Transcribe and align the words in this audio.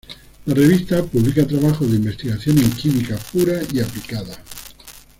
La 0.47 0.55
revista 0.55 1.03
publica 1.03 1.45
trabajos 1.45 1.87
de 1.91 1.97
investigación 1.97 2.57
en 2.57 2.71
química 2.71 3.19
pura 3.31 3.61
y 3.71 3.81
aplicada. 3.81 4.43